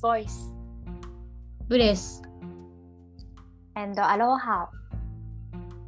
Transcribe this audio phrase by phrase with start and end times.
[0.00, 0.52] voice.
[1.68, 2.22] ブレス。
[3.74, 4.68] And aloha.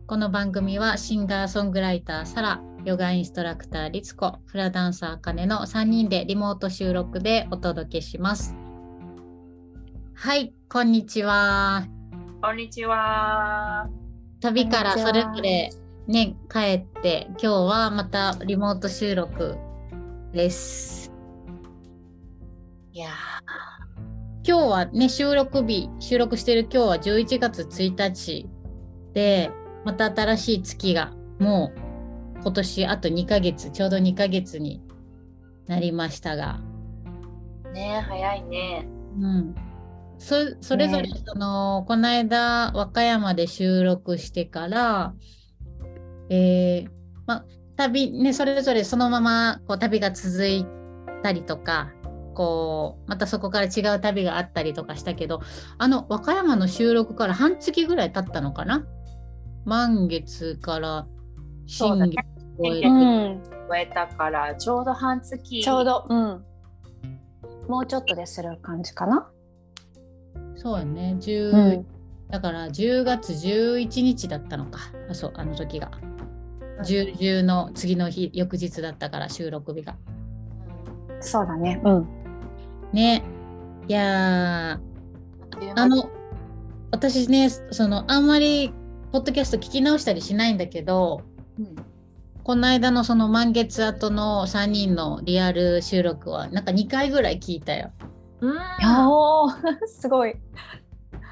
[0.07, 8.57] この番組はシンガーソングライターサラヨガインストラクターリツコフラダンサーカネの3人でリモート収録でお届けします。
[10.15, 11.87] はいこんにちは。
[12.43, 13.89] こんにちは。
[14.41, 15.71] 旅からそれぞれ
[16.09, 19.57] ね帰って今日はまたリモート収録
[20.33, 21.13] です。
[22.93, 23.11] いや
[24.51, 28.49] 今日はね収録日収録してる今日は11月1日
[29.15, 29.53] で
[29.85, 31.71] また新しい月がも
[32.37, 34.83] う今年あと2ヶ月ちょうど2ヶ月に
[35.69, 36.59] なりましたが。
[37.73, 38.89] ね早いね。
[39.21, 39.55] うん。
[40.19, 45.15] そそれぞれその、この間和歌山で収録してから
[46.29, 46.91] えー
[47.25, 47.45] ま、
[47.77, 50.67] 旅ねそれぞれそのままこう旅が続い
[51.23, 51.93] たりとか
[52.41, 55.43] こうまたそこから違う旅があったりとかしたけど
[55.77, 58.87] あの和歌山の収録から半月ぐらい経ったのかな？
[59.67, 61.07] 満月から
[61.67, 62.17] 新月
[62.59, 65.61] 超える、うん、終えたからちょうど半月。
[65.63, 66.43] ちょうど、うん、
[67.69, 69.29] もうちょっとでする感じかな？
[70.57, 71.19] そうやね。
[71.21, 71.87] 10、うん、
[72.31, 74.79] だから10月11日だったのか。
[75.11, 75.91] あそうあの時が。
[76.85, 79.95] 10 10の次の日翌日だったから収録日が。
[81.21, 81.83] そうだね。
[81.85, 82.20] うん。
[82.93, 83.23] ね。
[83.89, 85.73] いやー。
[85.77, 86.11] あの
[86.91, 88.73] 私ねそのあんまり
[89.13, 91.23] ポッドキャスト聞き直したりしないんだけど
[91.59, 91.77] うん。
[92.43, 97.93] この間のその満月後の3人のリアル収録はなんか2回ぐらい聞いたよ。
[98.41, 98.57] うん。
[99.09, 99.87] おー。
[99.87, 100.35] すごい。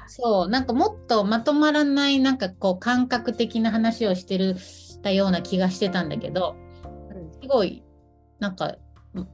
[0.07, 4.55] そうなんかもっとまとまらないなんかこう感覚的な話をしてる
[5.01, 6.55] たような気がしてたんだけど
[7.41, 7.83] すごい
[8.39, 8.75] なんか
[9.13, 9.27] うん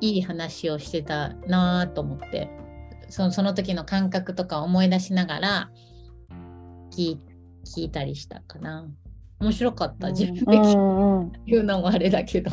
[0.00, 2.50] いい話をしてたなぁと思って
[3.08, 5.70] そのその時の感覚とか思い出しながら
[6.90, 7.20] 聞い
[7.64, 8.88] 聞いたりしたかな。
[9.40, 12.50] 面白かった自分でう聞んうん言うのもあれだけど。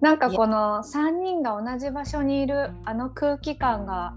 [0.00, 4.14] なんかこの3人が同じ場所にいるあの空気感が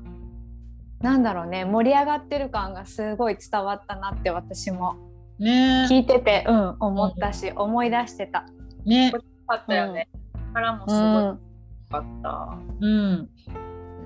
[1.00, 4.96] なんだろうね盛り上がってる感がすごい伝わったなって私も
[5.40, 5.88] ね。
[5.90, 8.46] 聞いてて、うん、思ったし、思い出してた。
[8.86, 9.12] ね。
[9.47, 10.07] あったよね、
[10.53, 11.40] からもすごいうん
[11.90, 13.29] かった、うん。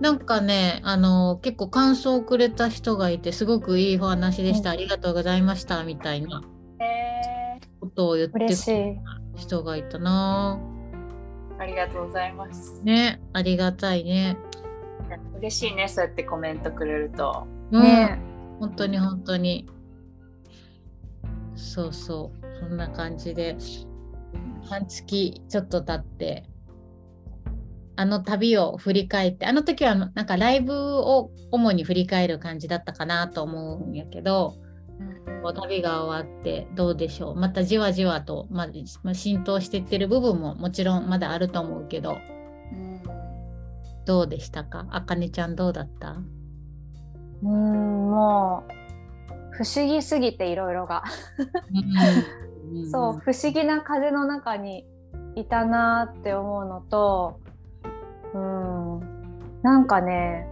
[0.01, 4.75] なんかね、あの、結構感想をくれた人がいて、すごくいいお話でした、うん。
[4.75, 6.41] ありがとうございました、みたいな
[6.79, 8.47] えことを言って
[9.35, 10.59] 人がいたな。
[11.57, 12.81] ー、ありがとうございます。
[12.83, 14.37] ね、ありがたいね。
[15.37, 17.47] 嬉しいねそうやってコメントくれると。
[17.71, 18.19] うん、ね。
[18.59, 19.67] 本当に本当に。
[21.55, 23.57] そうそう、そんな感じで、
[24.63, 26.48] 半月ちょっと経って、
[27.99, 34.55] あの旅を振り返って、あの時はなんかライブを主に振り返る感じだったかなと思うんやけど、
[35.43, 37.35] こう旅が終わってどうでしょう？
[37.35, 38.67] またじわじわと、まあ
[39.03, 42.17] まあ浸透していってる部分ももちろんまだあると思うけど
[42.71, 43.03] うん。
[44.05, 44.87] どうでしたか？
[44.91, 46.11] あかねちゃんどうだった？
[47.43, 48.73] うんもう
[49.51, 51.03] 不思議すぎていろいろが、
[52.71, 54.85] うんそう不思議な風の中に
[55.35, 57.41] いたなって思うのと
[58.33, 58.99] うん。
[59.61, 60.47] なんかね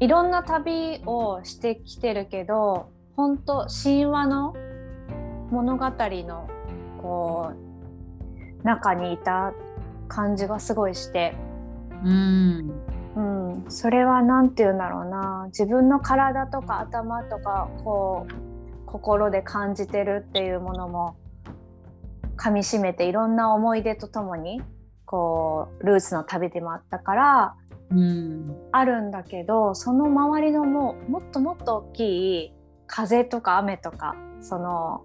[0.00, 4.54] いろんな旅をしてきてるけど本当神話の
[5.50, 6.48] 物語の
[7.00, 7.52] こ
[8.62, 9.54] う中にいた
[10.08, 11.34] 感じがすごいして。
[12.04, 12.72] うん。
[13.16, 15.44] うん、それは何て言うんだろうな。
[15.46, 18.32] 自分の体とか頭とかこう
[18.84, 21.16] 心で感じてるっていうものも
[22.36, 24.60] かみしめていろんな思い出とともに
[25.06, 27.54] こうルーツの旅でもあったから
[27.90, 28.56] うん。
[28.72, 32.52] あるんだけどその周りのもうもっともっと大きい
[32.86, 35.02] 風とか雨とかその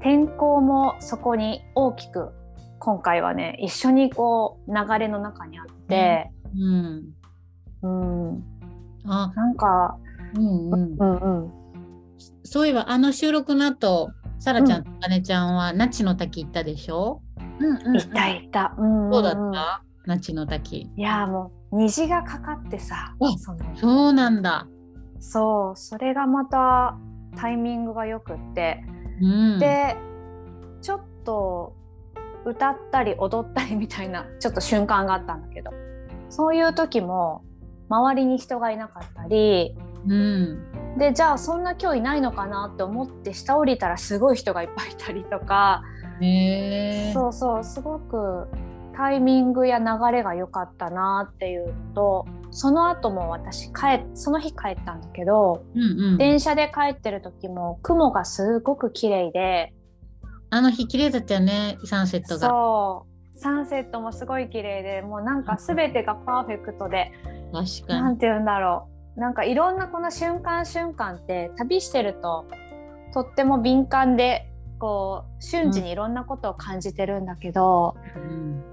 [0.00, 2.30] 天候もそこに大きく
[2.78, 6.30] 今回はね一緒にこう流れの中にあって。
[6.56, 7.12] うん。
[7.84, 8.44] うん、
[9.06, 9.96] あなんか、
[10.36, 10.96] うんうん。
[10.98, 11.52] うんうん、
[12.44, 14.12] そういえばあの収録の後
[14.42, 17.22] さらちゃんとかねちゃんは那智の滝行ったでしょ？
[17.60, 18.74] うんいたいた。
[18.76, 19.84] うんどうだった？
[20.04, 20.90] 那智の滝。
[20.96, 23.76] いやもう虹がかかってさあ、その。
[23.76, 24.66] そうなんだ。
[25.20, 26.98] そうそれがまた
[27.36, 28.82] タイミングがよくって、
[29.20, 29.58] うん。
[29.60, 29.96] で
[30.80, 31.76] ちょっと
[32.44, 35.70] 歌ったり踊ったりみたいなちょっと瞬間があったんだけど、
[36.30, 37.44] そういう時も
[37.88, 39.76] 周りに人がいなかったり。
[40.06, 40.98] うん。
[40.98, 45.82] でじゃあそんな今日いないのかなって思って下降りたらすごい人がいっぱいいたりとか、
[47.14, 48.46] そうそうすごく
[48.94, 59.72] タイミングや流れが良かったなっていうのとその後も私帰その日帰ったんだけど、うんうん、電車で帰ってる時も雲がすごく綺麗で。
[60.50, 62.48] あの日綺麗だったよねサンセットが。
[62.48, 63.38] そう。
[63.38, 67.10] サンセットもすごい綺麗でもうなんか全てがパーフェクトで。
[67.52, 68.00] 確かに。
[68.02, 72.46] なんて言うんだろうなんかいろんなこの瞬間瞬間って旅してると
[73.12, 74.48] とっても敏感で
[74.78, 78.64] こう瞬時にいろんなことを感じてるんだけど、うん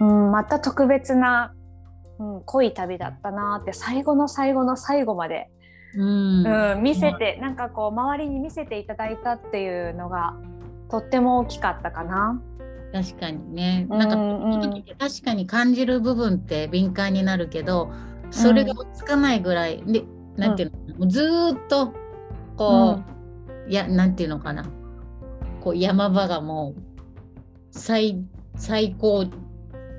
[0.00, 1.52] うんまた特別な、
[2.18, 5.50] うん、濃い旅だったなって最後の最後の最後まで、
[5.94, 10.34] うんうん、見せてなんかこう周りに見せていただいたっていうのが
[10.90, 12.40] とっても大きかったかな。
[12.92, 13.86] 確かにね。
[13.88, 17.92] なんか、うんうん確かに感じる部分って敏感になるけど、
[18.30, 20.04] それが落ち着かないぐらい、で、
[20.36, 21.92] なんていうの、もうずーっと、
[22.56, 23.00] こ
[23.66, 24.64] う、いや、なんていうのかな。
[25.60, 26.82] こう、山場がもう、
[27.70, 28.24] 最、
[28.56, 29.26] 最高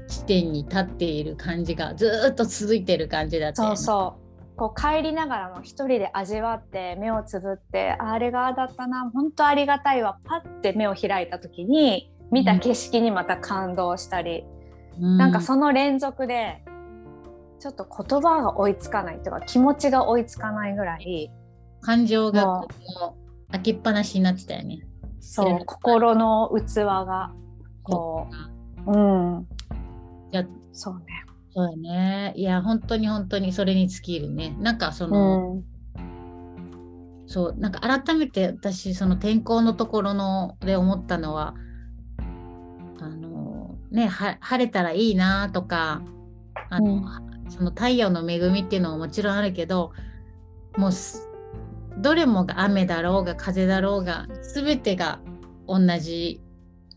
[0.08, 3.76] 地点に立っている感じがずーっと続いてる感じだったよね。
[3.78, 4.22] そうそう。
[4.58, 14.44] こう帰りながらも一人で味わって目をつぶってああれがああだったな本当ありがたいわパッて目を開いた時に見た景色にまた感動したり、
[15.00, 16.64] うなんかその連続で
[17.62, 21.32] ちょっと言葉が追いつかないというか気持ちが追いつかないぐらい
[21.82, 22.68] 感情がも
[22.98, 23.18] こ
[23.50, 24.80] う開きっぱなしになってたよね。
[25.20, 27.32] そう心の器が
[27.84, 28.28] こ
[28.88, 29.48] ううん
[30.32, 31.06] じゃあそうね
[31.54, 32.34] そうだね。
[32.38, 34.56] いや、本当に本当にそれに尽きるね。
[34.60, 35.66] なんかその、うん
[37.28, 41.56] そう、なんか改めて私、その天候のところので思ったのは、
[43.00, 46.02] あの、ね、は晴れたらいいなとか、
[46.70, 49.92] あの、うんその太陽の恵みっていうのももちろんあるけど、
[50.78, 51.30] もうす
[51.98, 55.20] どれもが雨だろうが風だろうが、すべてが
[55.68, 56.42] 同じ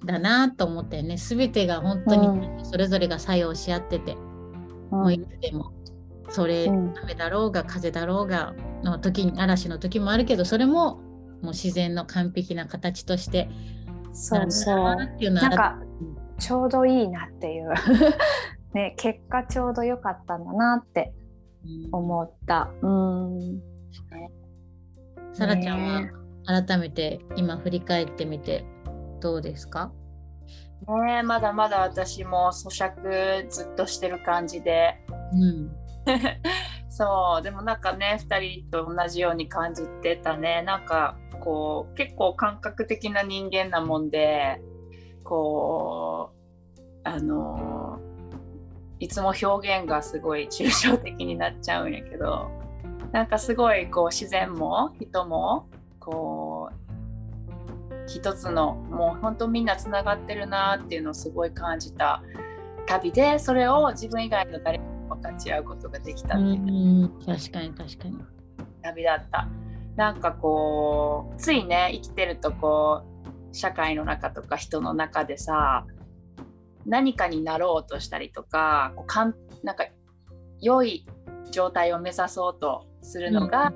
[0.05, 1.19] だなと思ったよね。
[1.19, 4.17] すべてが本当にそれぞれが作用し合ってて、
[4.91, 5.73] もういつでも
[6.29, 10.97] それ、うん雨だろうが風だろうがの時に嵐の時もあるけどそれも
[11.43, 13.49] もう自然の完璧な形として
[14.13, 14.97] そうそう。
[15.03, 15.79] っていうのはなんか
[16.39, 17.73] ちょうどいいなっていう
[18.75, 21.13] ね結果ちょうど良かったんだなって
[21.65, 21.89] うん。
[21.93, 22.71] 思った。
[22.83, 23.63] うん。
[25.33, 26.11] さらちゃんね。
[26.47, 28.65] は改めて今振り返ってみて
[29.21, 29.93] どうですか？
[31.07, 34.95] ねえまだまだ私も咀嚼ずっとしてる感じで。
[35.33, 35.75] うん。
[36.91, 40.63] そうでもなんかね2人と同じように感じてたね。
[40.63, 44.61] なんかこう結構感覚的な人間なもんで
[45.25, 46.31] こ
[46.77, 47.99] うあの
[49.05, 52.51] いつも表現がすごい抽象的になっちゃうんやけど
[53.13, 55.69] なんかすごいこう自然も人も
[56.01, 62.23] こう一つのもう本当みんなつながってるなっていうのをすごい感じた
[62.87, 67.07] 旅でそれを自分以外の誰かと分かち合うことができたうっていう。
[67.07, 68.19] ん確かに確かに
[68.83, 69.49] 旅だった
[69.97, 73.03] なんかこうついね生きてるとこ
[73.53, 75.85] う社会の中とか人の中でさ
[76.87, 79.87] 何かになろうとしたりとかこうかんなんか
[80.61, 81.07] 良い
[81.51, 83.73] 状態を目指そうとするのが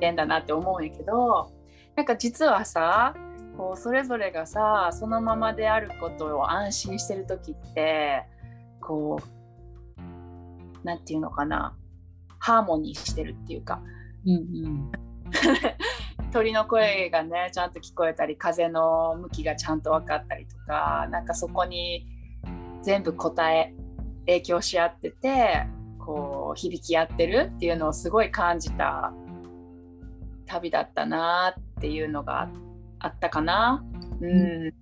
[0.00, 1.52] 変だなって思うんやけど、
[1.96, 3.14] なんか実はさ
[3.56, 8.24] こうそれぞれがさそのままであることを安心してる時って
[8.80, 11.76] こうなんていうのかな
[12.38, 13.82] ハーモニーしてるっていうか。
[14.26, 14.92] うんうん。
[16.32, 22.06] 鳥の声がねちゃんと聞こえたり風の向きがちゃんと分かったりとかなんかそこに
[22.82, 23.74] 全部答え
[24.26, 25.66] 影響し合ってて
[25.98, 29.12] こう響き合ってるっていうのをすごい感じた
[30.46, 32.48] 旅だったなっていうのが
[32.98, 33.84] あったかな。
[34.20, 34.72] うん、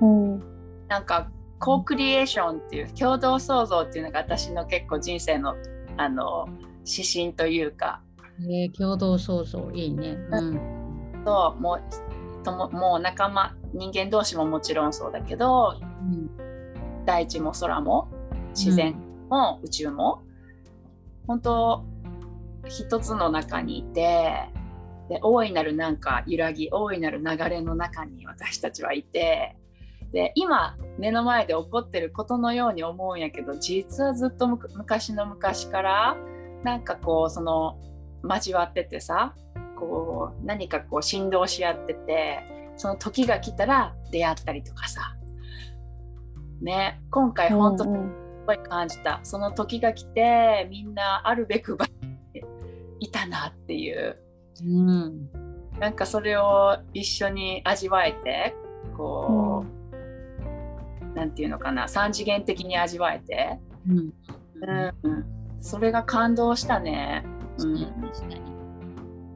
[0.00, 0.42] うん
[0.88, 5.54] なんかコークリエーションっていう共同創造っていうのが私の結構人生の
[5.96, 6.48] あの
[6.84, 8.02] 指針というか。
[8.40, 10.16] えー共同創造いいね。
[10.30, 11.22] うん。
[11.24, 16.41] ともうとももう仲間人間同士ももちろんそうだけどうん
[17.04, 18.08] 大地も空も
[18.50, 18.94] 自然
[19.28, 20.22] も宇宙も、
[21.26, 21.84] 本当
[22.66, 24.48] 一つの中にいて
[25.08, 29.56] で大いなるなんか揺らぎ大いなる流れの中に私たちはいて
[30.12, 36.16] で今目の前で起こってることのように思うんやけど実はずっと昔の昔から
[36.62, 37.78] なんかこうその
[38.22, 39.34] 交わっててさ
[39.78, 42.44] こう何かこう振動し合ってて
[42.76, 45.16] その時が来たら出会ったりとかさ
[46.62, 47.00] ね。
[47.10, 51.92] 今回本当にうんすごい感じた、その時が来てみんなあるべく場に
[52.98, 54.16] いたなっていう。
[54.64, 55.28] うん。
[55.78, 58.54] なんかそれを一緒に味わえて
[58.96, 59.64] こ
[61.12, 63.98] う、なんていうのかな三次元的に味わえて、うん。
[63.98, 64.92] うん。
[65.02, 65.24] うん
[65.62, 67.24] それが感動したね。
[67.58, 67.86] うん。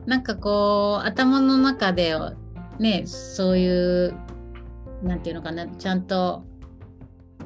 [0.06, 2.14] なんかこう頭の中で
[2.78, 3.68] ねそうい
[4.06, 4.14] う
[5.02, 6.44] なんていうのかなちゃんと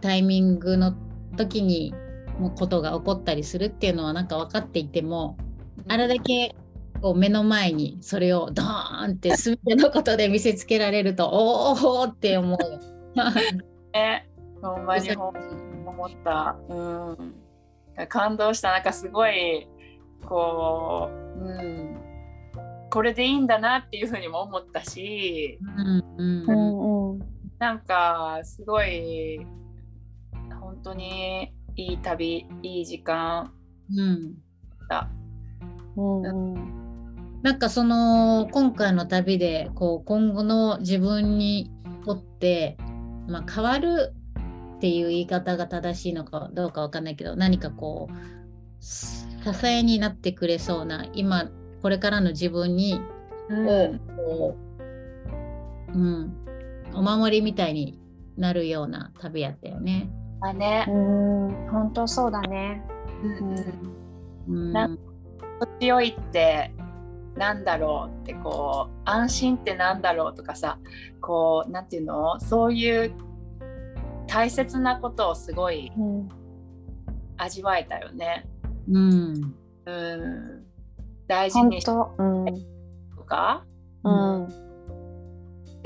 [0.00, 0.95] タイミングの
[1.37, 1.95] 時に
[2.38, 5.37] もうことが起こったりするっていうのはなんか分かっていても
[5.88, 6.54] あれだけ
[7.00, 12.59] こう目の前にそれをドーンって全てのことで見せつけられるとおおって思う。
[13.92, 14.28] ね、
[14.62, 15.33] ほんまに思
[16.07, 16.57] った。
[16.69, 16.75] う
[17.12, 17.35] ん。
[18.09, 18.71] 感動した。
[18.71, 19.66] なんかすごい、
[20.26, 21.97] こう、うん。
[22.90, 27.19] これでいいんだなっていうふうにも思ったし、うんうん
[27.59, 29.47] なんかすごい、
[30.83, 33.53] 本当にいい旅、いい時間
[33.95, 34.35] うん
[34.89, 35.11] だ。
[35.97, 36.81] うんうん
[37.43, 41.71] なんかその今回の旅でこう今後の自分に
[42.05, 42.77] とって、
[43.29, 44.15] まあ、変わる
[44.77, 49.27] っていう言い方が正しいのかどうかわかんないけど何かこう支
[49.65, 53.01] えになってくれそうな今これからの自分に
[53.49, 54.57] うんこ
[55.95, 56.35] う、うん、
[56.93, 57.99] お守りみたいに
[58.37, 60.11] なるような旅やったよね。
[60.41, 60.87] あね。
[60.89, 60.93] う。
[60.93, 62.85] ん本当そうだね。
[64.49, 64.73] うん。
[64.73, 64.99] うん。
[65.79, 66.73] 強いって
[67.37, 70.79] なんだろうってこう安心ってなんだろうとかさ
[71.21, 72.41] こうなんていうの？
[72.41, 73.13] そういう
[74.27, 76.29] 大切なことをすごいうん
[77.37, 78.49] 味わえたよね。
[78.91, 79.55] うん。
[79.87, 80.65] うん、
[81.27, 82.15] 大事本にし当。
[82.19, 82.45] うん。
[83.17, 83.65] とか？
[84.05, 84.49] うん。
[84.49, 84.55] で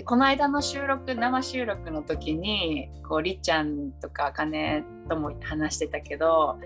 [0.04, 6.58] この間の収録生収録の時にこうりっちゃんとかかねとも話してたけど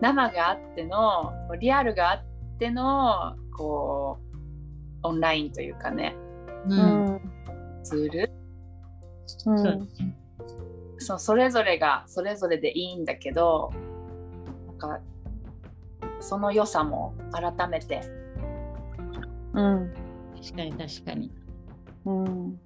[0.00, 2.24] 生があってのリアルがあっ
[2.58, 4.18] てのこ
[5.04, 6.16] うオンラインというかね
[6.66, 7.20] ううんん
[7.82, 8.32] ツール。
[9.46, 9.88] うん。
[10.98, 13.72] そうそれぞれがそれぞれでいいんだけど
[14.66, 15.00] なんか
[16.20, 18.02] その良さも改めて。
[19.54, 19.94] うん。
[20.42, 21.32] 確かに確かに。
[22.04, 22.60] うん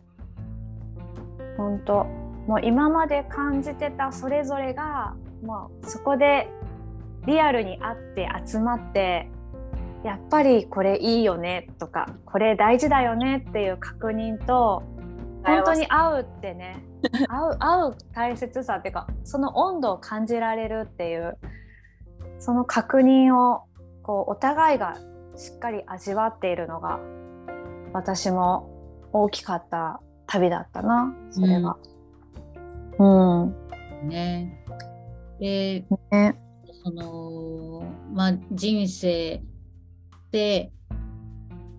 [1.57, 2.07] 本当。
[2.47, 6.49] もう今まで感じてたそれぞれがもうそこで
[7.27, 9.31] リアルに会って集まって
[10.05, 14.83] やっぱりこれいいよねとかこれ大事だよねっていう確認と
[15.45, 16.85] 本当に会うってね
[17.29, 21.39] 会う 会う大切さっていうかその温度を感じられるっていう
[22.39, 23.63] その確認を
[24.03, 24.97] こうお互いが
[25.37, 27.01] しっかり味わっているのが
[27.95, 28.69] 私も
[29.13, 31.77] 大きかった旅だったなそれは。
[32.99, 34.65] うん、ね。
[35.41, 36.39] でね
[36.83, 39.43] そのまあ人生
[40.31, 40.73] で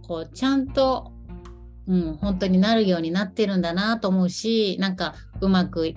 [0.07, 1.11] こうちゃんと、
[1.87, 5.95] うん、本当になるようになってるんだなと思うしなんかうまくい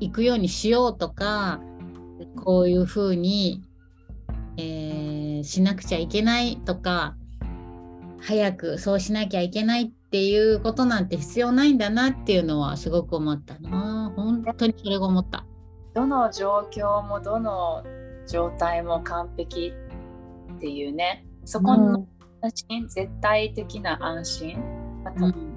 [0.00, 1.60] いくようにしようとか
[2.36, 3.62] こういうふうに、
[4.56, 7.16] えーしなくちゃいけないとか
[8.20, 14.12] 早くそうしなきゃいけないっていうことなんて必要ないんだなっていうのはすごく思ったな。
[14.16, 15.46] 本当にそれが思った。
[15.94, 17.84] どの状況もどの
[18.28, 19.72] 状態も完璧
[20.56, 21.26] っていうね。
[21.44, 22.06] そこの
[22.42, 24.58] 安心、絶対的な安心、
[25.04, 25.56] まあうん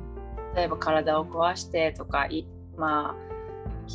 [0.56, 2.48] 例えば体を壊してとかい
[2.78, 3.16] まあ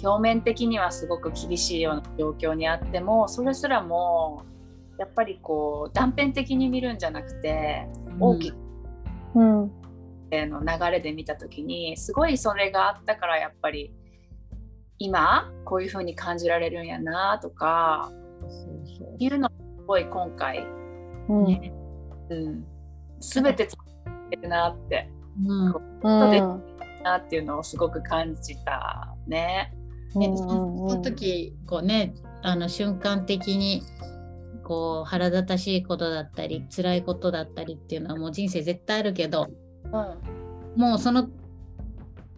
[0.02, 4.44] 表面的にはすごく厳しいような状況にあってもそれすらも
[4.99, 7.87] やっぱりこう断片的に見るんじゃなくて
[8.21, 8.56] 大きく。
[9.35, 9.73] うん。
[10.33, 13.94] の流れで見た時にすごいそれがあったからやっぱり
[14.99, 18.50] 今こういう風に感じられるんやなとかそう
[18.99, 19.16] そう。
[19.18, 19.54] いうのす
[19.87, 20.66] ごい今回、
[21.28, 21.44] うん。
[21.44, 21.73] ね
[22.30, 22.64] うん、
[23.21, 25.09] 全て使ってるなって。
[25.47, 25.66] うん。
[25.68, 26.75] うん。
[27.02, 29.73] なっていうのをすごく感じたね。
[30.14, 33.83] ねその時こうねあの瞬間的に
[34.64, 39.49] こう腹立たしいことだったり辛いことだったりっていうのはもう人生絶対あるけど
[39.85, 40.80] うん。
[40.80, 41.28] もうその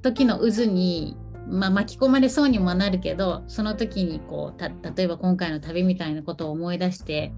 [0.02, 1.16] 時の渦に、
[1.48, 7.32] まあ、巻き込まれそうにもなるけどその時にこうた例えば今回の旅みたいなことを思い出して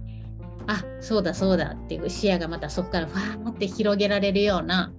[0.66, 4.92] あそうだそうだっていう視野がまたそこからファーって広げられるような、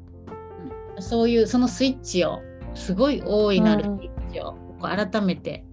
[1.00, 2.41] そういうそのスイッチを
[2.74, 5.63] すごい大いなるスイッチをこう改めて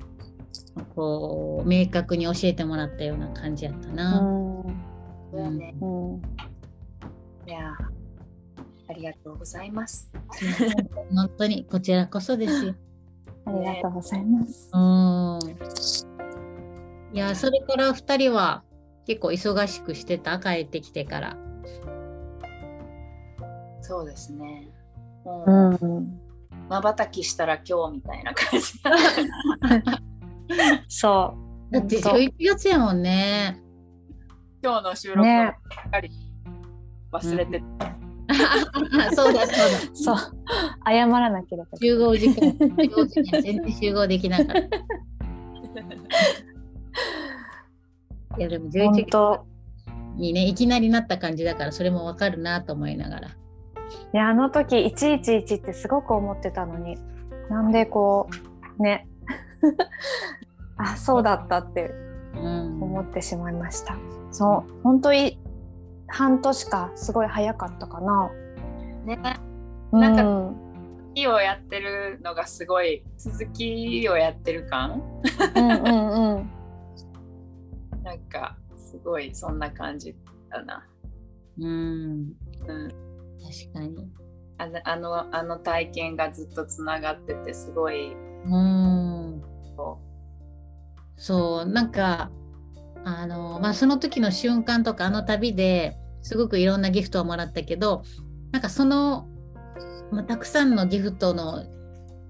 [0.94, 4.20] こう明確に教えてもらったような感じやったうな。
[4.20, 4.22] ん
[5.32, 6.22] そうやねうん
[7.46, 7.72] いや
[8.88, 10.10] ありがとうございます。
[11.14, 12.74] 本当にこちらこそですよ。
[13.46, 14.70] ありがとうございます。
[14.72, 15.38] うん。
[17.12, 18.64] いや、それから2人は
[19.06, 21.36] 結構忙しくしてた、帰ってきてから。
[23.80, 24.68] そうですね。
[25.24, 26.20] もううん
[26.68, 30.05] 瞬きしたら今日みたいな感じ。
[30.88, 31.34] そ
[31.70, 33.60] だって本当11月やもんね。
[34.62, 36.10] 今日の収録をしっかり
[37.12, 37.62] 忘れて、
[38.28, 39.78] あ そうだそうだ。
[39.94, 40.16] そう
[40.86, 44.52] 謝らなければ集合時間、集合時間全然集合できなかった。
[48.38, 49.46] いやでも11本月当
[50.16, 53.28] にねいきなりなった感じだからそれもわかるなと思いながら。
[53.28, 53.32] い
[54.16, 56.98] やあの時111ってすごく思ってたのに
[57.48, 58.28] なんでこ
[58.78, 59.08] うね
[60.78, 61.92] あそうだったって
[62.34, 62.82] うん。
[62.82, 63.96] 思ってしまいました
[64.30, 65.38] そう本当に
[66.08, 68.30] 半年かすごい早かったかな
[69.04, 69.18] ね
[69.92, 70.66] なんかか
[71.14, 75.02] 木をやってるのがすごい続きをやってる感？
[75.54, 76.50] うんうんうん
[78.04, 80.14] なんかすごいそんな感じ
[80.50, 80.86] だな。
[81.58, 81.66] うん。
[81.66, 82.88] うん、
[83.40, 84.12] 確かに。
[84.58, 88.52] あのあのあの体験がずっとつながっててすごいうん。
[89.76, 90.00] こ
[91.16, 92.30] そうなんか
[93.04, 98.02] あのまあその時の瞬間とかあの旅ですごくいろんなギフトをもらったけど
[98.52, 99.28] なんかその、
[100.10, 101.64] まあ、たくさんのギフトの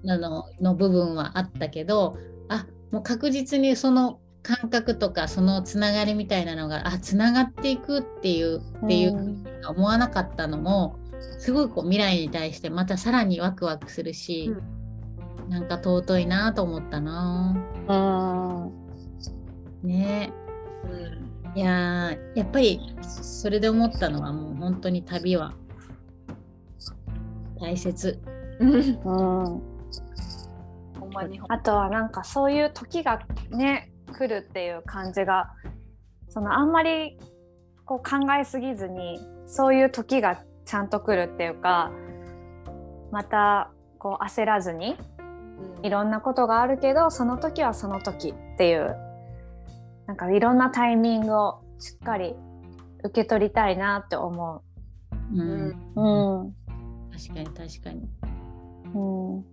[0.09, 10.99] あのの部分はあったけどあもう確実にその感覚とかそのつながりみたいなのがあつながっていくっていうっていう思わなかったのも
[11.39, 14.53] すごいこう未来に対してまたさらにワクワクするし、
[15.49, 17.55] なんか尊いなと思ったな。
[17.87, 20.31] うんね。
[20.83, 25.53] う、うん、いやーやっぱりそれで思ったのはもう本当に旅は。
[27.59, 28.19] 大切。
[28.59, 28.93] うん。
[28.99, 29.61] ほ
[31.05, 31.39] んまに。
[31.47, 35.51] あとはなんかそういう時がね来るっていう感じが
[36.29, 37.17] そのあんまり
[37.85, 41.91] こう考えすぎずにそういう時がちゃんと来るっていうか
[43.11, 44.97] またこう焦らずに
[45.83, 48.95] いろんなことがあるけどその時はその時っていう
[50.07, 52.35] なんかいろんなタイミングをしっかり
[53.03, 54.63] 受け取りたいなって思
[55.33, 55.75] ううんう。
[55.95, 56.55] うん
[57.11, 58.09] 確かに確かに。
[58.93, 59.45] うん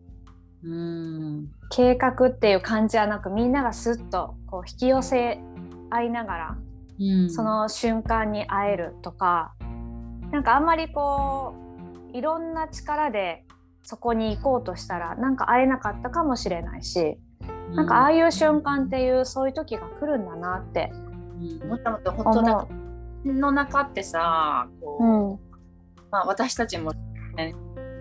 [0.62, 1.52] うん。
[1.70, 5.40] 計画っていう感じじゃなくみんながスッとこう引き寄せ
[5.90, 6.57] 合いながら
[7.00, 9.55] うん、その瞬間に会えるとか
[10.31, 11.55] なんかあんまりこ
[12.12, 13.44] ういろんな力で
[13.85, 17.18] そこに行こうとしたらなんか会えなかったかもしれないし、
[17.75, 20.90] なんかああいう瞬間っていうそういう時が来るんだなって。
[20.92, 21.05] うん
[21.68, 22.68] もっともっと本当なんか
[23.25, 25.38] の中ってさこう、うん。
[26.11, 26.92] まあ、私たちも、
[27.37, 27.55] ね、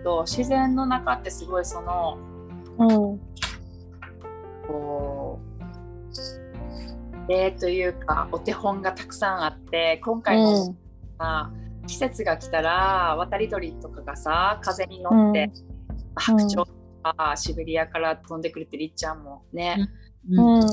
[0.04, 2.18] と自然の中ってすごいその
[2.78, 3.20] うん。
[4.66, 5.40] こ
[7.26, 10.76] う例というかお手本がたくさんあって今回も
[11.18, 11.50] さ、
[11.86, 15.50] 季節が来たら渡り鳥とかがさ風に乗って、
[16.16, 16.66] 白鳥と
[17.02, 19.88] かシベリアから飛んでくるってりっちゃんもね、
[20.30, 20.60] うん。
[20.60, 20.68] うん。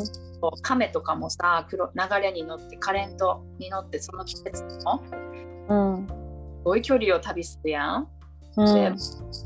[0.61, 5.03] 亀とかもさ黒流れに乗ってカレントに乗ってその季節の
[5.69, 6.07] うん。
[6.07, 6.13] す
[6.63, 8.07] ごい距離を旅するやん。
[8.57, 8.73] うん。
[8.73, 8.91] で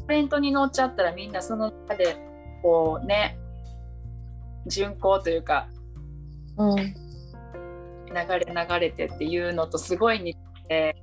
[0.08, 2.16] カレントに乗っちゃったらみんなその中で
[2.62, 3.38] こうね
[4.68, 5.68] 巡航というか
[6.58, 6.76] うん。
[6.76, 6.94] 流
[8.30, 10.96] れ流れてっていうのとすごい似てて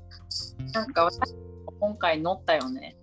[0.72, 1.38] なんか私も
[1.80, 2.96] 今回乗ったよね。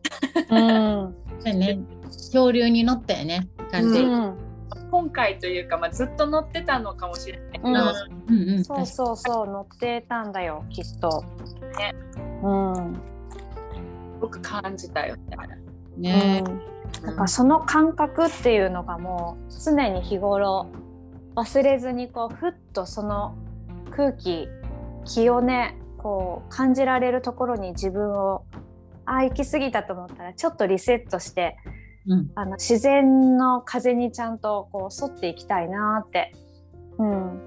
[0.49, 3.99] うんそうね、恐竜に乗ったよね、感じ。
[3.99, 4.37] ううん。
[4.91, 7.75] 今回というか、まあ、ずっと乗ってたのかもしれないけど、うん。
[7.75, 11.23] んうん、そうそうそう乗ってたんだよきっと。
[11.77, 11.95] ね。
[12.43, 12.49] う
[12.81, 12.93] ん。
[12.93, 15.37] すごく感じたよね。
[15.97, 17.05] ね、うん。
[17.05, 20.67] なんかその感覚っていうのがもう常に日頃
[21.35, 23.35] 忘れずにこうふっとその
[23.91, 24.47] 空気
[25.05, 28.43] 気をねこう感じられるところに自分を
[29.11, 31.57] あ行き過ぎたと思ったらちょっとリセットして
[32.09, 36.33] うん、あの自然の風にちゃんとこう沿っていきたいなって、
[36.97, 37.39] うん、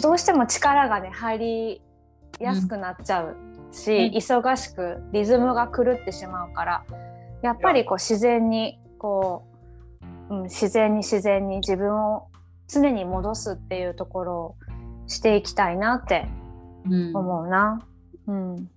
[0.00, 1.82] どうしても力がね入り
[2.40, 3.36] やすくなっちゃう
[3.70, 4.14] し、うん。
[4.14, 6.84] 忙しくリズムが狂ってしまうから
[7.42, 9.46] やっぱりこう自然にこ
[10.30, 12.28] う、うん、自然に自然に自分を
[12.66, 14.56] 常に戻すっていうところを
[15.06, 16.26] していきたいなって
[16.86, 17.16] うん。
[17.16, 17.82] 思うな。
[18.26, 18.70] うん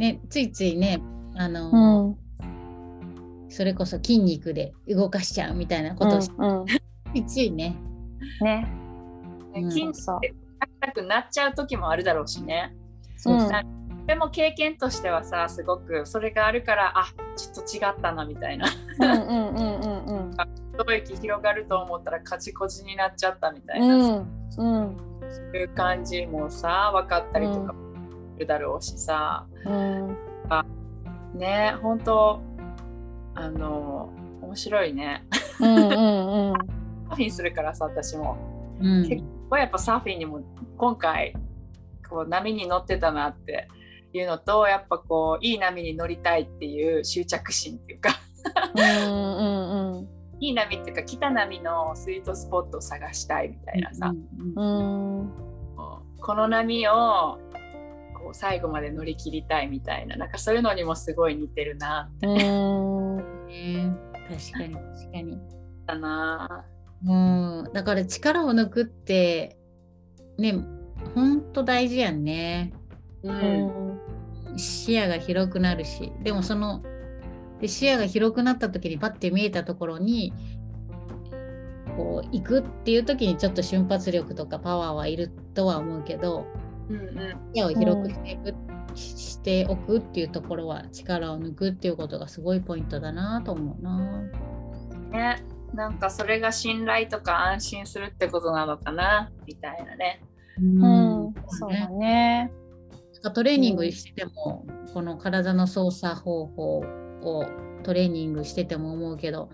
[0.00, 1.02] ね、ついついね、
[1.34, 2.16] あの、うん
[3.52, 6.66] それこそ筋肉で動かしちゃうみたいなことをし、うんうん。
[6.66, 6.78] つ
[7.14, 7.74] いついね。
[8.40, 8.72] ね。
[9.56, 9.70] うん。
[9.72, 12.72] 筋肉そうで動かしたくなっちゃう時もあるだろうしね。
[13.16, 13.50] そう。
[14.06, 18.68] でも経験としてはさすごくそれがあるからあちょっと違ったなみたいな。
[19.00, 20.30] うんうんうんうんうん。
[20.72, 24.02] 一息広がると思ったらカチコチになっちゃったみたいな、うん。
[24.14, 24.96] うん。
[25.28, 27.89] そういう感じもさ分かったりとかす
[28.40, 30.16] るだろうしさ、うん。
[31.38, 32.40] ね本当
[33.34, 35.24] あの面白いね。
[35.60, 36.54] うんうんうん。
[37.08, 38.36] サーフィンするからさ私も。
[38.80, 39.08] うん。
[39.08, 40.40] 結構やっぱサーフィンにも
[40.76, 41.34] 今回
[42.08, 43.68] こう波に乗ってたなって
[44.12, 48.10] いうのとやっぱこういい波に乗りたいっていう執着心っていうか。
[48.74, 55.30] うんうんうんいい波っていうか来た波のスイートスポットを探したいみたいなさ、うん
[55.76, 57.38] こうこの波を
[58.30, 63.92] こう最後まで乗り切りたいみたいななんかそういうのにもすごい似てるなうんね
[64.28, 65.38] 確かに確かに。
[65.86, 66.64] だな。
[67.04, 69.58] うん、だから力を抜くって
[70.38, 70.54] ね
[71.14, 72.72] ほんと大事やんね。
[73.24, 74.00] ううんん
[74.56, 76.82] 視野が広くなるしでもその
[77.60, 80.32] で視野が広くなった時にパッて見えたところに
[81.96, 86.46] こう行くっていう時にちょっと瞬発力とかパワーはいるとは思うけど
[86.90, 87.54] うんうん。
[87.54, 88.54] 視野を広くしていく、
[88.94, 94.22] ししておくっていうところは力を抜くっていうことがすごいポイントだなと思うな。
[95.10, 95.42] ね、
[95.74, 100.22] なんかそれが信頼とか安心するってことなのかなみたいなね。
[100.58, 101.34] うん。
[101.48, 102.52] そうだね。
[103.14, 106.78] なんかトレーニングしてても、この体の操作方法
[107.22, 107.44] を
[107.82, 109.50] トレーニングしてても思うけど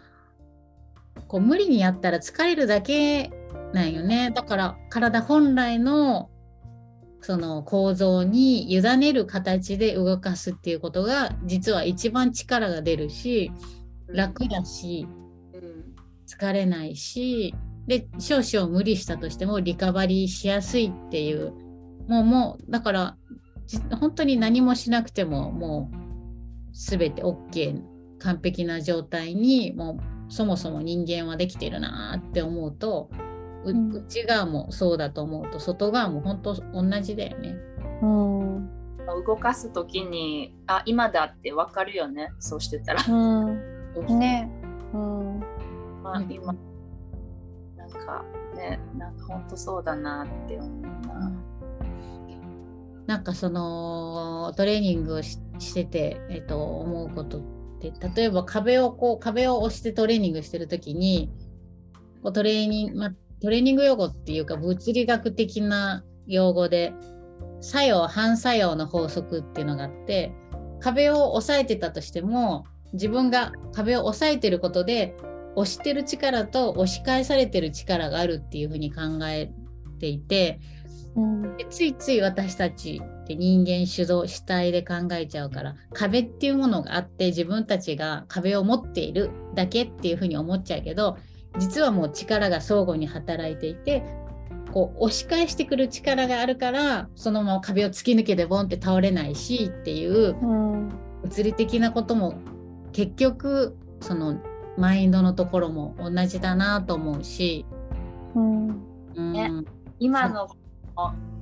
[1.29, 3.31] こう無理にやったら疲れるだけ
[3.72, 4.31] なんよね。
[4.31, 6.31] だから体本来の
[7.27, 13.51] その構造に委ねる形で動かすっていうことが実は一番力が出るし
[14.07, 15.09] 楽だし
[15.53, 15.97] うん。
[16.25, 17.53] 疲れないし
[17.89, 21.53] で少々無理したとしてもリカバリーしやすいっていう
[22.07, 23.17] もうもうだから
[23.67, 25.97] じ本当に何もしなくてももう
[26.77, 27.83] 全て OK
[28.21, 33.11] 完璧な状態にもうそもそも人間はできてるなって思うと
[33.73, 37.57] 内側もそうだと思うと外側も本当同じだよね。
[38.03, 38.71] うん。
[39.25, 42.31] 動かす時にあ今だってわかるよね。
[42.39, 43.05] そうしてたら。
[43.09, 43.61] うん。
[44.19, 44.51] ね。
[44.93, 45.37] うん。
[45.37, 45.41] うん。
[46.03, 46.55] まあ今。
[47.77, 48.25] なんか
[48.55, 51.33] ねなんか本当そうだなって思うな。
[53.07, 57.43] なんかそのトレーニングをししてて、えっと思うことっ
[57.81, 61.31] て例えば壁をこう壁を押してトレーニングしてる時に
[62.23, 63.13] こうトレーニング、まあ、
[63.47, 66.93] トレーニング用語っていうか物理学的な用語で
[67.61, 70.33] 作用反作用の法則っていうのがあって
[70.81, 75.15] 壁を押さえてたとしても自分が壁を押さえてることで
[75.55, 79.53] 押してる力と押し返されてる力があるっていうふうに考え
[80.01, 80.59] ていて。
[81.15, 91.17] うんでついつい私たちって人間主導主体で考えちゃうから壁っていうものがあって自分たちが壁を持っているだけっていうふうに思っちゃうけど
[91.59, 94.03] 実はもう力が相互に働いていて
[94.73, 100.88] こう押し返してくる力があるからそのまま壁を突き抜けてボンって倒れないしっていううん
[101.23, 102.35] 物理的なことも
[102.92, 104.40] 結局その
[104.77, 107.64] マインドのところも同じだなと思うし、
[108.35, 108.69] うん。
[109.14, 109.33] うん。
[109.33, 109.51] ね。
[109.99, 110.49] 今の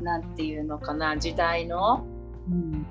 [0.01, 2.05] なんていうのかな時代の
[2.49, 2.87] うん。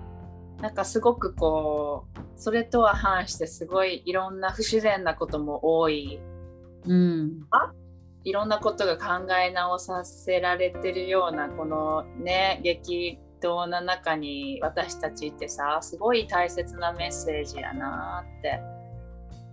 [0.61, 6.19] なんかすごくこうそれとは反してすごいいろんな不自然なことも多い
[6.85, 7.47] うん。
[8.23, 18.61] いろんなことが考え直させられてるようなこのね激動な中に私たちってさすごい大切なメッセージやなって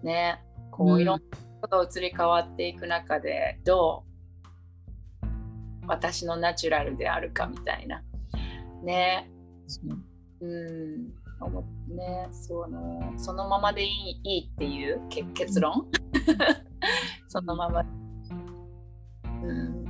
[0.04, 0.40] ね
[0.70, 1.00] こううん。
[1.00, 1.24] いろんな
[1.62, 4.04] ことが移り変わっていく中でど
[5.22, 5.26] う
[5.88, 8.02] 私のナチュラルであるかみたいな
[8.84, 9.28] ね。
[10.40, 10.46] う。
[10.46, 11.12] ん。
[11.40, 15.86] 思っねそのそのままでいいいいっていうけ結論？
[17.28, 17.84] そのまま。
[19.42, 19.84] うん。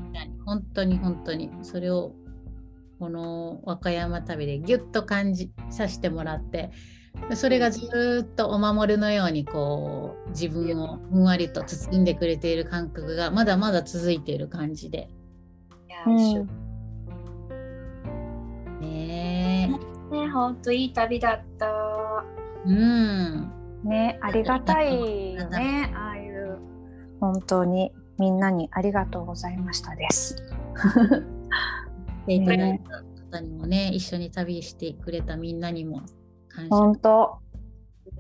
[0.44, 1.50] 本当に本当に。
[1.62, 2.14] それを
[3.00, 6.70] この和歌山旅でギュッと感じさせてもらって
[7.31, 15.09] でそれがずーっとお守りのようにこう自分をふんわりと包んでくれている感覚がまだまだ続いている感じで。
[16.07, 16.46] うん一緒。
[18.81, 19.79] ね
[20.11, 21.66] ね本当いい旅だった。
[22.66, 23.53] えうん。
[23.85, 25.35] ねありがたい。
[25.35, 25.92] よね
[27.20, 30.37] 本当にみんなにありがとうございましたです。
[32.26, 36.02] いただいた方にもね一緒に旅してくれたみんなにも
[36.48, 36.68] 感謝。
[36.70, 37.38] 本当。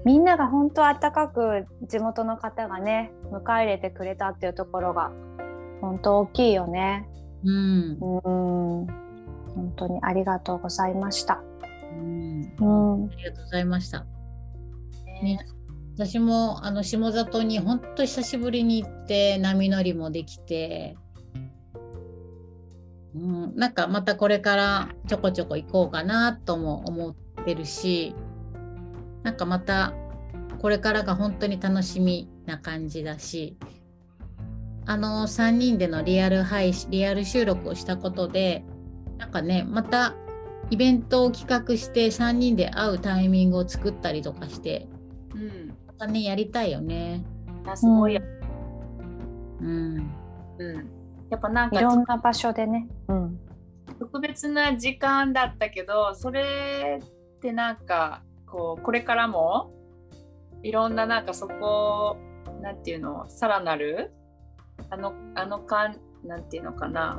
[0.04, 5.10] みんなが本当あったかく地元の方がね迎え入れてくれたっていうところが
[5.80, 7.08] 本当大きいよね。
[7.44, 7.98] うん。
[8.00, 8.86] うん。
[9.54, 11.42] 本当にありがとうございました。
[11.92, 12.54] うん。
[12.58, 13.04] うん。
[13.10, 14.06] ありがとうございました。
[15.04, 15.22] ね。
[15.22, 15.46] ね
[16.00, 20.96] 私もあの下里に本当久しぶりに行って波乗りもできて、
[23.14, 28.14] うん、なんかまたこれからちょこちょこ行こうかなとも思ってるし
[29.24, 29.92] なんかまた
[30.62, 33.58] これからが本当に楽しみな感じだし。
[34.86, 38.64] あの3人でのリアル配信リアル収録をしたことで
[39.18, 40.16] なんかねまた
[40.70, 44.88] イベントを企画して3人で会うタイミングを作ったりとかして。
[45.34, 45.69] うん。
[46.06, 47.24] ねやりたいよね。
[47.66, 48.22] あすごいよ、
[49.60, 50.10] うん、
[50.58, 50.90] うん
[51.30, 52.88] やっぱなんいろんかな場所でね。
[53.08, 53.38] うん。
[53.98, 59.72] 特別な時間だったけどそれってなんかこうこれからも
[60.62, 62.16] いろんななんかそこ
[62.62, 64.12] なんていうのさらなる
[64.90, 67.18] あのあのかんなんていうのかな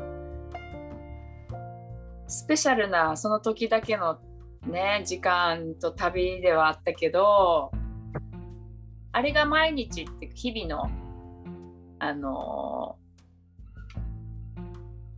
[2.28, 4.20] スペシャルなその時だけの
[4.67, 7.72] ね時間と旅ではあったけど
[9.13, 10.89] あれが毎日って日々の
[12.00, 12.97] あの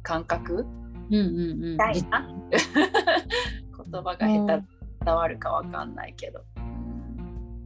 [0.02, 0.66] 感覚？
[1.10, 1.20] うんう
[1.58, 1.78] んうん。
[1.78, 2.06] 大事？
[2.10, 4.64] な 言葉が下手
[5.06, 6.44] 伝わるかわかんないけど、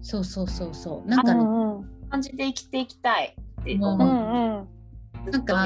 [0.02, 1.10] そうそうそうそう。
[1.10, 4.08] なんかね、うんうん感じで生きていきたいってう思う。
[4.08, 4.60] うん
[5.26, 5.32] うん。
[5.32, 5.66] なんか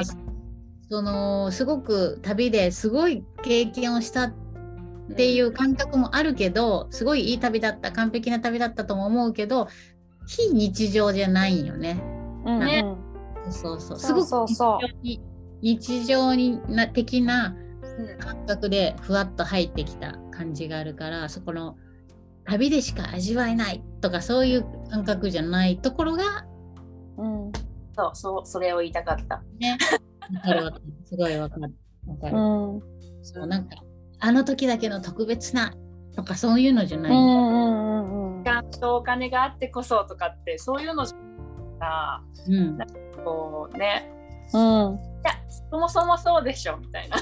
[0.88, 4.34] そのすごく旅ですごい経験をしたっ
[5.14, 9.68] ていう感覚もあるけど、すごいいい旅だった完璧な旅だったとも思うけど
[10.36, 12.02] 非日常じゃないよね。
[12.44, 12.54] うん。
[12.54, 12.84] うんね。
[13.50, 14.16] そうそうすそう。
[14.16, 14.78] ごくそうそう。
[14.80, 15.20] 日常に
[15.60, 17.54] 日常にな的な
[17.98, 18.18] うん。
[18.18, 21.76] 感覚でふわっと入ってきた感じがあるからそこの
[22.44, 26.46] 旅でしか味わえないとかそういう感覚じゃないところが
[27.18, 27.52] うん。
[27.94, 29.42] そうそうそれを言いたかった。
[29.58, 29.76] ね。
[30.34, 30.70] わかるわ。
[30.72, 31.74] かるすごいわかる。
[32.06, 32.40] わかる、う
[32.78, 32.82] ん。
[33.22, 33.76] そうなんか
[34.18, 35.74] あの時だけの特別な
[36.16, 37.81] とかそういうのじゃない、うんうん
[38.80, 42.78] とお金があってこそとかってそういうのじゃうん。
[43.24, 44.10] こうね。
[44.52, 44.60] うん。
[44.60, 44.64] い
[45.24, 45.32] や
[45.70, 47.16] そもそもそうでしょみたいな。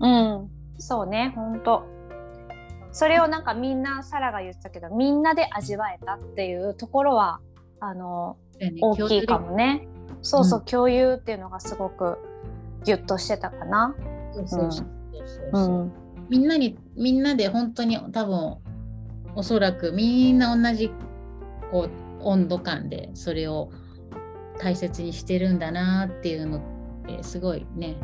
[0.00, 0.50] うん。
[0.78, 1.84] そうね本当
[2.92, 7.40] それをなんかみんなサラが言ってたけどみんなで味わえたっていうところは
[7.80, 8.36] あの
[8.80, 9.86] 大きいかもね。
[10.22, 10.64] そうそう、うん。
[10.64, 12.18] 共有っていうのがすごく
[12.84, 13.94] ギュッとしてたかな。
[16.28, 18.58] みんなにみんなで本当に多分
[19.34, 20.90] おそらくみんな同じ
[21.70, 23.70] こう温度感でそれを
[24.58, 26.62] 大切にしてるんだなっていうのっ
[27.06, 27.96] てすごいね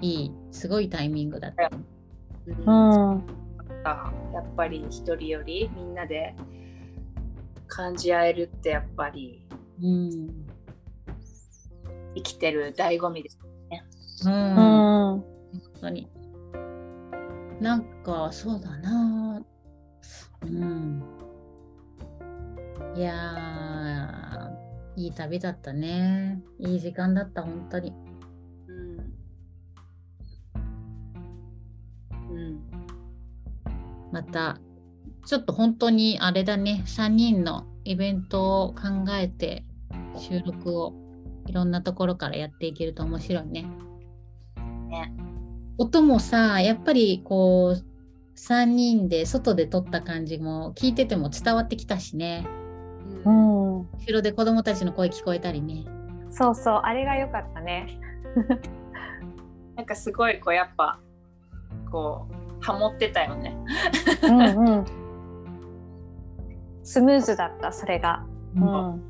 [0.00, 1.70] いいすごいタイミングだった。
[2.46, 3.10] うん。
[3.14, 3.24] うん
[4.34, 6.34] やっぱり一人よりみんなで
[7.66, 9.46] 感じ合えるってやっぱり
[9.82, 10.28] うん。
[12.16, 13.38] 生きてる醍醐味です。
[14.26, 14.32] うん。
[14.32, 15.24] う本ん
[15.80, 16.08] 当に。
[17.60, 19.33] なんかそうだな
[20.44, 21.02] うん。
[22.96, 26.40] いやーいい旅だったね。
[26.58, 27.92] いい時間だった本当に。
[28.68, 28.98] うん。
[32.30, 32.60] うん。
[34.12, 34.58] また
[35.26, 36.84] ちょっと本当にあれだね。
[36.86, 39.64] 3人のイベントを考えて
[40.16, 40.94] 収録を
[41.46, 43.66] いろんなところからやっていけると面白いね。
[44.88, 45.12] ね。
[45.78, 47.93] 音もさやっぱりこう
[48.36, 52.46] 3人で外で撮った感じも聞いてても伝わってきたしね。
[53.24, 53.78] ううん。
[53.80, 55.84] ん後ろで子供たちの声聞こえたりね。
[56.30, 56.80] そうそう。
[56.84, 57.98] あれが良かったね。
[59.76, 60.98] なんかすごいこうやっぱ
[61.90, 62.26] こ
[62.60, 63.56] うハモってたよね。
[64.24, 64.84] うんうん。
[66.82, 68.24] スムーズだったそれが。
[68.56, 69.02] うん。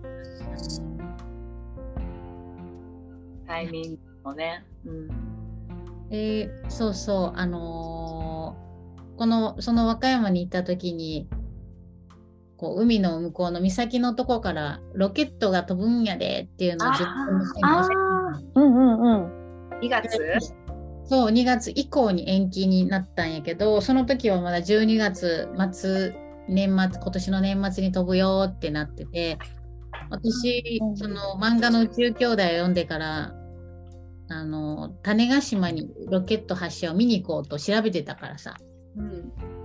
[3.46, 4.64] タイミングもね。
[4.84, 5.08] うん。
[6.10, 7.32] えーそうそう。
[7.36, 8.43] あのー
[9.16, 11.28] このその和歌山に行った時に
[12.56, 19.78] こう海の向こうの岬のとこからロケットが飛ぶんやでっていうのを10分のあーうんうんうん。
[19.80, 20.08] 2月？
[21.06, 26.14] そう2月以降に延期になったんやけどその時はまだ12月末
[26.48, 29.38] 年末今年の年末に飛ぶよってなってて
[30.10, 33.34] 私うんその漫画の「宇宙兄弟」を読んでから
[34.28, 38.56] あの種子島にロケット発射を見に行こうと調べてたからさ
[38.96, 39.02] う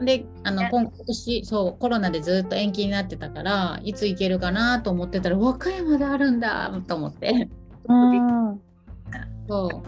[0.01, 0.05] ん。
[0.05, 0.69] であのね。
[0.71, 7.49] 今今年そうコロナでずっと延期になってたからいつ行けるかなと思ってたら和歌山であるんだと思って。
[7.87, 8.61] うん。
[9.47, 9.83] そ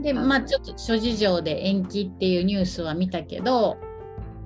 [0.00, 0.02] う。
[0.02, 3.76] で、まあちょっと諸事情で延期っていうニュースは見たけど、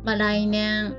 [0.05, 0.97] まあ来年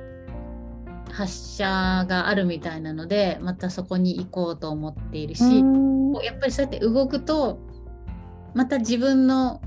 [1.11, 6.13] 発射があるみたいなので、またそこに行こうと思っているし、うん。
[6.23, 7.59] やっぱりそうやって動くと、
[8.53, 9.61] また自分の、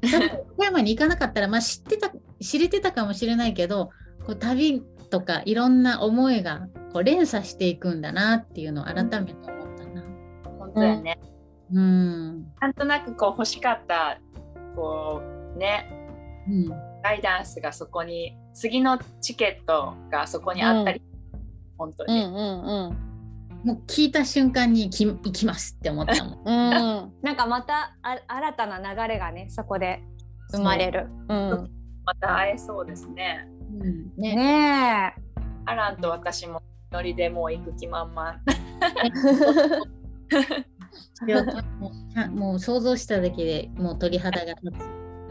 [0.00, 3.90] 多分岡山に行かなかったら、まあ知ってた、知れてたかもしれないけど、
[4.26, 10.02] こう旅とかいろんな思いがこう連鎖していくんだなっていうのを改めて思ったな。
[10.58, 11.18] 本当やね。
[11.72, 12.44] うん。
[12.60, 14.18] なんとなくこう欲しかった
[14.74, 15.22] こ
[15.54, 15.90] うね
[16.48, 16.68] うん。
[17.02, 21.02] ガイダンスがそこに次のチケットがそこにあったり、
[21.78, 23.10] 本当に、うんうんうん
[23.64, 26.40] もう聞いた瞬間にき行きますって思ったもん。
[26.44, 30.02] うん、 なんかまたあ新たな流れがねそこで
[30.50, 31.08] 生まれる。
[31.28, 31.70] うん、
[32.04, 33.48] また会えそうですね。
[33.80, 35.14] うんねね
[35.66, 38.40] アランと私もノリでもう行く気満々。
[41.80, 44.82] もうはもう想像しただけでもう鳥肌が立つ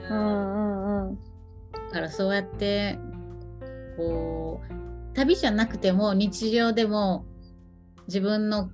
[0.04, 0.08] え。
[0.10, 1.18] うんうんうん。
[1.92, 3.00] からそうやって
[3.98, 7.26] こう旅じゃなくても日常でも
[8.08, 8.70] 自分の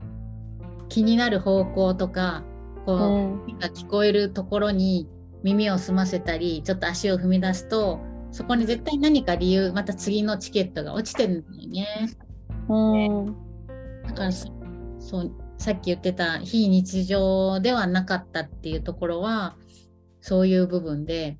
[0.89, 2.43] 気になる方向とか
[2.85, 5.07] こう、うんが聞こえるところに
[5.45, 7.99] 耳を澄ませたりちょっと足を踏み出すと
[8.31, 12.09] そこに絶対何か理由また次のチケットが落ちてるんだよね。
[12.67, 13.35] うん。
[14.07, 14.51] だからそ
[14.99, 19.55] そうさっき言ってた非日常ではなかったっていうところは
[20.19, 21.37] そういう部分で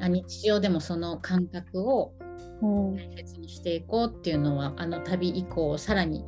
[0.00, 2.12] あ日常でもその感覚を
[2.62, 2.96] うん。
[2.96, 6.24] 大切にしていこうっていうのはあの旅以降さらに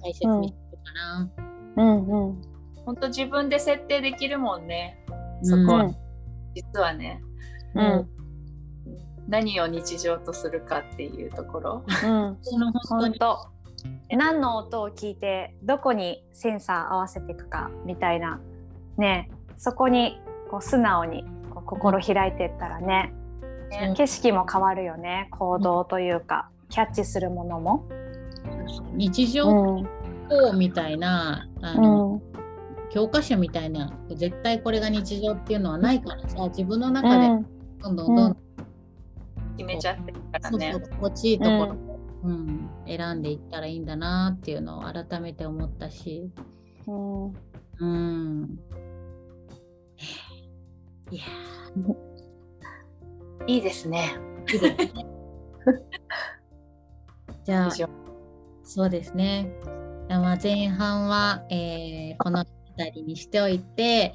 [0.00, 1.30] 大切にしてるかな。
[1.76, 2.28] うん。
[2.28, 2.42] うん。
[2.86, 5.04] 本当自分で設定できるもんね。
[5.42, 5.46] うん。
[5.46, 6.11] そこは、うん
[6.54, 7.22] 実はね。
[7.74, 8.08] うん。
[9.28, 11.84] 何を日常とするかっていうところ。
[12.04, 12.38] うん。
[12.88, 13.48] 本当
[14.10, 18.40] 何の音を聞いてどこにセンサー合わせていくかみたいな
[18.96, 19.30] ね。
[19.56, 23.14] そこにこう素直にこう心開いていったらね、
[23.70, 25.28] そう景色も変わるよね。
[25.30, 27.84] 行動というか、キャッチするものも。
[28.92, 29.82] 日常
[30.54, 32.22] みたいな、あうのん
[32.92, 37.46] 教科書みたいな絶対これが日常っていうのはないからさ自分の中でうん。
[37.82, 38.36] どんどんどんどん
[39.56, 40.72] 決めちゃってるからね。
[40.72, 40.90] そうそう。
[40.90, 42.70] 心地いいところを、うん。
[42.86, 46.30] 選んでいったらいいんだなっていうのを改めて思ったし、
[46.86, 47.24] うん。
[47.80, 48.58] うん、
[51.10, 51.24] いや
[53.46, 54.14] いいですね。
[54.46, 55.06] ーいい ですね。
[57.44, 57.70] じゃあ
[58.62, 59.52] そうですね。
[60.08, 62.44] まあ前半は、えーこの
[62.76, 64.14] 辺りにしておいて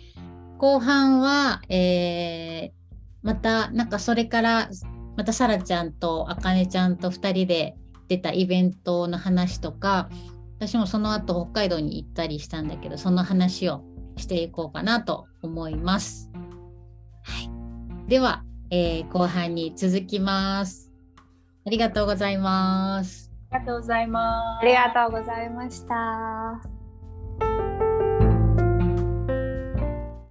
[0.57, 2.77] 後半は、えー
[3.23, 4.69] またなんかそれから
[5.17, 7.75] またさらちゃんとあかねちゃんと2人で
[8.07, 10.07] 出たイベントの話とか
[10.59, 13.83] 私もその後北海道に行ったりしたんだけどその話を
[14.15, 16.31] していこうかなと思います。
[17.23, 17.41] は
[18.05, 20.91] い、では、えー後半に続きます。
[21.65, 23.31] ありがとうございます。
[23.51, 24.63] ありがとうございます。
[24.63, 26.76] ありがとうございました。